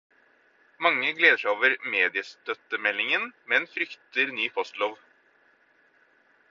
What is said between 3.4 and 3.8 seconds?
men